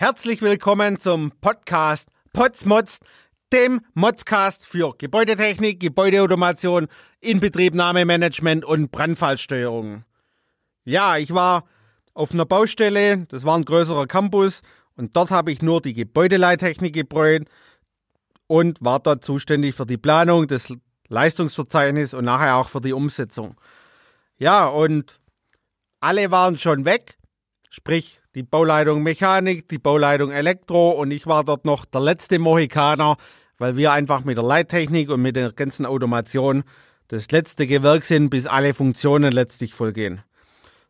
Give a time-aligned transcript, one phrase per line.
[0.00, 3.00] Herzlich willkommen zum Podcast Potsmods,
[3.52, 6.86] dem Modscast für Gebäudetechnik, Gebäudeautomation,
[7.18, 10.04] Inbetriebnahmemanagement und Brandfallsteuerung.
[10.84, 11.64] Ja, ich war
[12.14, 14.62] auf einer Baustelle, das war ein größerer Campus
[14.94, 17.48] und dort habe ich nur die Gebäudeleittechnik gebräut
[18.46, 20.72] und war dort zuständig für die Planung des
[21.08, 23.60] Leistungsverzeichnisses und nachher auch für die Umsetzung.
[24.36, 25.18] Ja, und
[25.98, 27.18] alle waren schon weg,
[27.68, 33.16] sprich die Bauleitung Mechanik, die Bauleitung Elektro und ich war dort noch der letzte Mohikaner,
[33.56, 36.62] weil wir einfach mit der Leittechnik und mit der ganzen Automation
[37.08, 40.22] das letzte Gewerk sind, bis alle Funktionen letztlich vollgehen.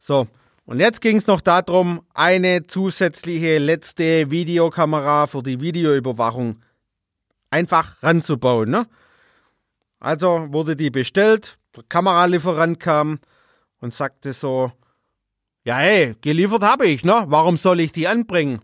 [0.00, 0.26] So,
[0.64, 6.64] und jetzt ging es noch darum, eine zusätzliche letzte Videokamera für die Videoüberwachung
[7.50, 8.70] einfach ranzubauen.
[8.70, 8.88] Ne?
[10.00, 13.20] Also wurde die bestellt, der Kameralieferant kam
[13.78, 14.72] und sagte so,
[15.66, 17.24] ja, hey, geliefert habe ich, ne?
[17.26, 18.60] Warum soll ich die anbringen?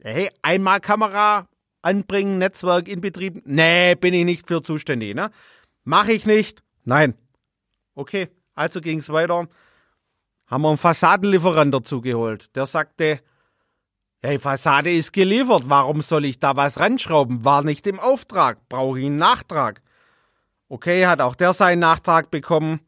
[0.00, 1.48] Hey, einmal Kamera
[1.80, 3.40] anbringen, Netzwerk in Betrieb?
[3.46, 5.30] Nee, bin ich nicht für zuständig, ne?
[5.84, 6.62] Mach ich nicht?
[6.84, 7.14] Nein.
[7.94, 9.48] Okay, also ging's weiter.
[10.46, 12.54] Haben wir einen Fassadenlieferant dazu geholt.
[12.54, 13.20] Der sagte,
[14.20, 17.46] hey, Fassade ist geliefert, warum soll ich da was ranschrauben?
[17.46, 19.80] War nicht im Auftrag, brauche ich einen Nachtrag.
[20.68, 22.80] Okay, hat auch der seinen Nachtrag bekommen.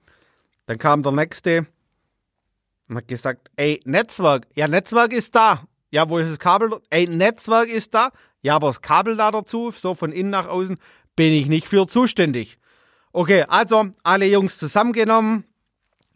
[0.67, 1.67] Dann kam der nächste,
[2.91, 5.63] und hat gesagt, ey, Netzwerk, ja, Netzwerk ist da.
[5.91, 6.77] Ja, wo ist das Kabel?
[6.91, 8.11] Ey, Netzwerk ist da.
[8.43, 10.77] Ja, aber das Kabel da dazu, so von innen nach außen,
[11.15, 12.59] bin ich nicht für zuständig.
[13.13, 15.45] Okay, also alle Jungs zusammengenommen,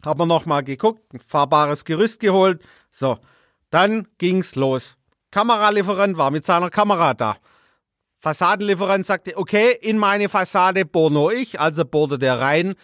[0.05, 2.61] haben wir nochmal geguckt, ein fahrbares Gerüst geholt.
[2.91, 3.19] So,
[3.69, 4.97] dann ging's los.
[5.31, 7.37] Kameralieferant war mit seiner Kamera da.
[8.17, 12.75] Fassadenlieferant sagte, okay, in meine Fassade bohr nur ich, also bohrte der rein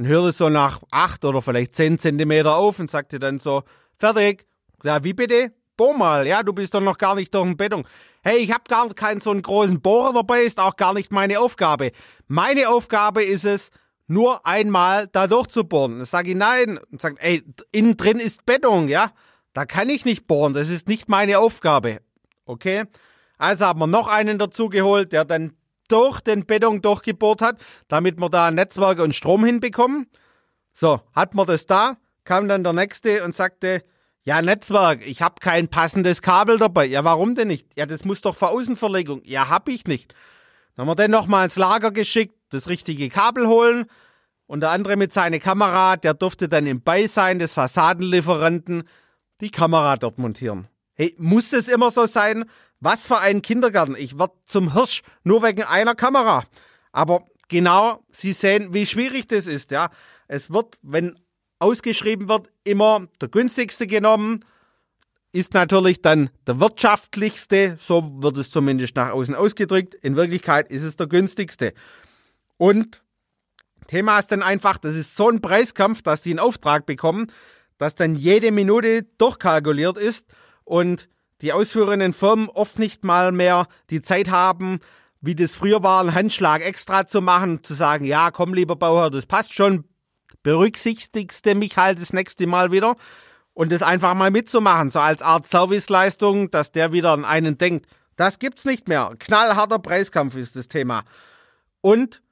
[0.00, 3.64] und hörte so nach acht oder vielleicht zehn Zentimeter auf und sagte dann so,
[3.98, 4.46] fertig.
[4.82, 5.52] Ja, wie bitte?
[5.76, 7.84] Bohr mal, ja, du bist doch noch gar nicht durch den Beton.
[8.22, 11.38] Hey, ich habe gar keinen so einen großen Bohrer dabei, ist auch gar nicht meine
[11.38, 11.90] Aufgabe.
[12.28, 13.68] Meine Aufgabe ist es,
[14.06, 15.98] nur einmal da durchzubohren.
[15.98, 19.10] Dann sage ich nein und sagt, ey, innen drin ist Beton, ja.
[19.52, 21.98] Da kann ich nicht bohren, das ist nicht meine Aufgabe.
[22.46, 22.84] Okay?
[23.36, 25.52] Also haben wir noch einen dazu geholt, der dann
[25.90, 30.06] durch den Beton durchgebohrt hat, damit wir da Netzwerk und Strom hinbekommen.
[30.72, 33.82] So, hat man das da, kam dann der Nächste und sagte,
[34.22, 36.84] ja, Netzwerk, ich habe kein passendes Kabel dabei.
[36.84, 37.68] Ja, warum denn nicht?
[37.76, 39.22] Ja, das muss doch für Außenverlegung.
[39.24, 40.14] Ja, hab ich nicht.
[40.76, 43.86] Dann haben wir den nochmal ins Lager geschickt, das richtige Kabel holen.
[44.46, 48.84] Und der andere mit seiner Kamera, der durfte dann im Beisein des Fassadenlieferanten
[49.40, 50.68] die Kamera dort montieren.
[50.94, 52.44] Hey, muss das immer so sein?
[52.80, 53.94] Was für ein Kindergarten.
[53.96, 56.44] Ich werd zum Hirsch nur wegen einer Kamera.
[56.92, 59.90] Aber genau, Sie sehen, wie schwierig das ist, ja.
[60.28, 61.18] Es wird, wenn
[61.58, 64.40] ausgeschrieben wird, immer der günstigste genommen.
[65.32, 69.94] Ist natürlich dann der wirtschaftlichste, so wird es zumindest nach außen ausgedrückt.
[69.94, 71.72] In Wirklichkeit ist es der günstigste.
[72.56, 73.04] Und
[73.86, 77.28] Thema ist dann einfach, das ist so ein Preiskampf, dass die einen Auftrag bekommen,
[77.78, 80.26] dass dann jede Minute durchkalkuliert ist
[80.64, 81.08] und
[81.42, 84.80] die ausführenden Firmen oft nicht mal mehr die Zeit haben,
[85.20, 89.10] wie das früher war, einen Handschlag extra zu machen, zu sagen, ja, komm, lieber Bauherr,
[89.10, 89.84] das passt schon,
[90.42, 92.96] berücksichtigst du mich halt das nächste Mal wieder
[93.52, 97.86] und das einfach mal mitzumachen, so als Art Serviceleistung, dass der wieder an einen denkt.
[98.16, 99.14] Das gibt's nicht mehr.
[99.18, 101.04] Knallharter Preiskampf ist das Thema.
[101.80, 102.22] Und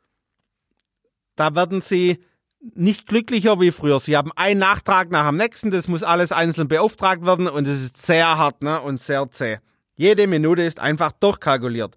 [1.36, 2.24] da werden sie
[2.60, 4.00] nicht glücklicher wie früher.
[4.00, 7.82] Sie haben einen Nachtrag nach dem nächsten, das muss alles einzeln beauftragt werden und es
[7.82, 9.58] ist sehr hart ne, und sehr zäh.
[9.96, 11.96] Jede Minute ist einfach durchkalkuliert.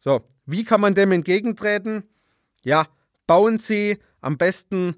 [0.00, 2.04] So, wie kann man dem entgegentreten?
[2.62, 2.86] Ja,
[3.26, 4.96] bauen Sie am besten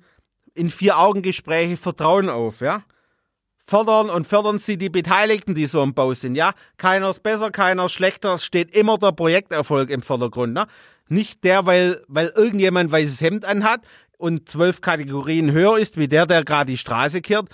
[0.54, 2.82] in Vier-Augen-Gespräche Vertrauen auf, ja?
[3.58, 6.52] Fördern und fördern Sie die Beteiligten, die so im Bau sind, ja?
[6.78, 10.66] Keiner ist besser, keiner ist schlechter, es steht immer der Projekterfolg im Vordergrund, ne?
[11.08, 13.80] Nicht der, weil, weil irgendjemand weißes Hemd anhat,
[14.18, 17.48] und zwölf Kategorien höher ist, wie der, der gerade die Straße kehrt,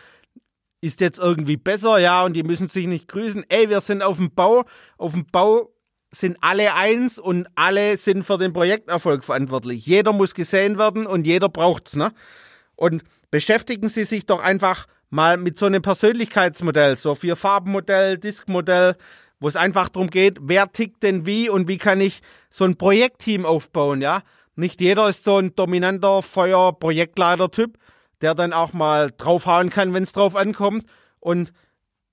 [0.81, 3.45] ist jetzt irgendwie besser, ja, und die müssen sich nicht grüßen.
[3.49, 4.65] Ey, wir sind auf dem Bau,
[4.99, 5.71] auf dem Bau
[6.11, 9.87] sind alle eins und alle sind für den Projekterfolg verantwortlich.
[9.87, 12.13] Jeder muss gesehen werden und jeder braucht's, ne?
[12.77, 18.97] Und beschäftigen Sie sich doch einfach mal mit so einem Persönlichkeitsmodell, so vier Farbenmodell, Diskmodell,
[19.41, 22.21] wo es einfach darum geht, wer tickt denn wie und wie kann ich
[22.51, 24.23] so ein Projektteam aufbauen, ja?
[24.57, 27.79] Nicht jeder ist so ein dominanter Feuer-Projektleiter-Typ,
[28.21, 30.87] der dann auch mal draufhauen kann, wenn es drauf ankommt.
[31.21, 31.53] Und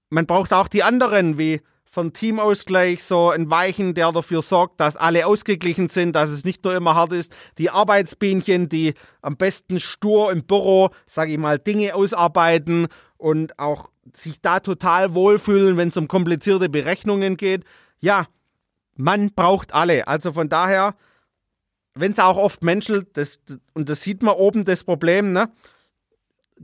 [0.09, 1.61] man braucht auch die anderen, wie
[1.91, 6.63] von Teamausgleich, so ein Weichen, der dafür sorgt, dass alle ausgeglichen sind, dass es nicht
[6.63, 7.35] nur immer hart ist.
[7.57, 13.89] Die Arbeitsbienchen, die am besten stur im Büro, sag ich mal, Dinge ausarbeiten und auch
[14.13, 17.65] sich da total wohlfühlen, wenn es um komplizierte Berechnungen geht.
[17.99, 18.25] Ja,
[18.95, 20.07] man braucht alle.
[20.07, 20.95] Also von daher,
[21.93, 23.39] wenn es auch oft menschelt, das,
[23.73, 25.51] und das sieht man oben das Problem, ne?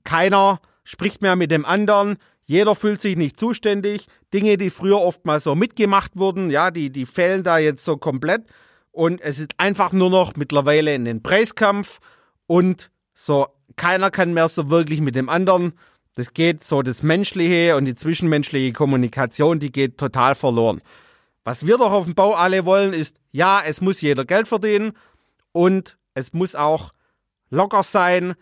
[0.03, 4.07] Keiner spricht mehr mit dem anderen, jeder fühlt sich nicht zuständig.
[4.33, 7.97] Dinge, die früher oft mal so mitgemacht wurden, ja, die, die fehlen da jetzt so
[7.97, 8.45] komplett.
[8.91, 11.99] Und es ist einfach nur noch mittlerweile in den Preiskampf
[12.47, 15.73] und so, keiner kann mehr so wirklich mit dem anderen.
[16.15, 20.81] Das geht so, das Menschliche und die zwischenmenschliche Kommunikation, die geht total verloren.
[21.43, 24.93] Was wir doch auf dem Bau alle wollen, ist, ja, es muss jeder Geld verdienen
[25.57, 26.93] und es muss auch
[27.49, 28.35] locker sein.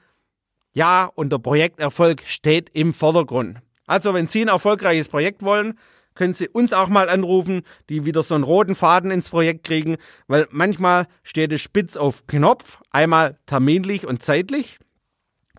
[0.73, 3.59] Ja, und der Projekterfolg steht im Vordergrund.
[3.87, 5.79] Also, wenn Sie ein erfolgreiches Projekt wollen,
[6.13, 9.95] können Sie uns auch mal anrufen, die wieder so einen roten Faden ins Projekt kriegen,
[10.27, 14.77] weil manchmal steht es spitz auf Knopf, einmal terminlich und zeitlich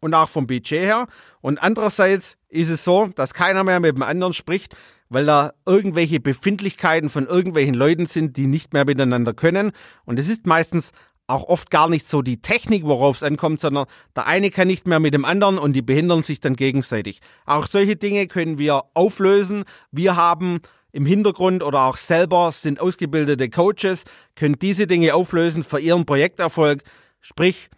[0.03, 1.07] und auch vom Budget her.
[1.41, 4.77] Und andererseits ist es so, dass keiner mehr mit dem anderen spricht,
[5.09, 9.73] weil da irgendwelche Befindlichkeiten von irgendwelchen Leuten sind, die nicht mehr miteinander können.
[10.05, 10.93] Und es ist meistens
[11.27, 14.87] auch oft gar nicht so die Technik, worauf es ankommt, sondern der eine kann nicht
[14.87, 17.21] mehr mit dem anderen und die behindern sich dann gegenseitig.
[17.45, 19.65] Auch solche Dinge können wir auflösen.
[19.91, 20.61] Wir haben
[20.93, 26.83] im Hintergrund oder auch selber sind ausgebildete Coaches, können diese Dinge auflösen für ihren Projekterfolg.
[27.21, 27.69] Sprich,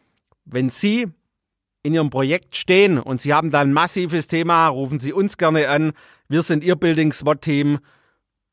[0.45, 1.09] wenn Sie
[1.83, 5.69] in Ihrem Projekt stehen und Sie haben da ein massives Thema, rufen Sie uns gerne
[5.69, 5.93] an.
[6.29, 7.79] Wir sind Ihr Building SWAT Team.